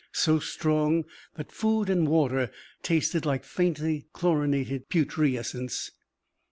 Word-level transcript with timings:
So 0.13 0.39
strong 0.39 1.05
that 1.35 1.51
food 1.51 1.87
and 1.87 2.07
water 2.09 2.49
tasted 2.81 3.23
like 3.23 3.43
faintly 3.43 4.07
chlorinated 4.13 4.89
putrescence. 4.89 5.91